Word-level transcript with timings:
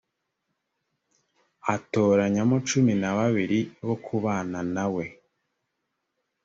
atoranyamo 1.75 2.55
cumi 2.67 2.93
na 3.01 3.09
babiri 3.17 3.59
bo 3.85 3.95
kubana 4.05 4.59
na 4.75 4.85
we 4.93 5.05